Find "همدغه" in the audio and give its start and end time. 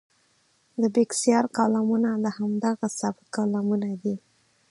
2.37-2.87